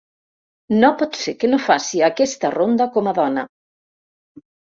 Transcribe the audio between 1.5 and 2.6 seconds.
no faci aquesta